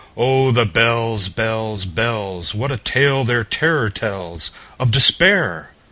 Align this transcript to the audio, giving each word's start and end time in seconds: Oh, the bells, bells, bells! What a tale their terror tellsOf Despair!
Oh, 0.17 0.49
the 0.49 0.65
bells, 0.65 1.29
bells, 1.29 1.85
bells! 1.85 2.55
What 2.55 2.71
a 2.71 2.77
tale 2.79 3.23
their 3.23 3.43
terror 3.43 3.91
tellsOf 3.91 4.89
Despair! 4.89 5.73